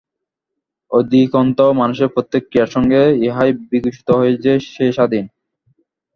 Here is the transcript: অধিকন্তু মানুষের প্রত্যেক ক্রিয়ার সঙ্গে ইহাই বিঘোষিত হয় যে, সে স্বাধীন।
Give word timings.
অধিকন্তু 0.91 1.65
মানুষের 1.73 2.09
প্রত্যেক 2.09 2.41
ক্রিয়ার 2.47 2.73
সঙ্গে 2.75 3.01
ইহাই 3.25 3.51
বিঘোষিত 3.69 4.07
হয় 4.11 4.33
যে, 4.37 4.53
সে 4.67 4.85
স্বাধীন। 4.91 5.25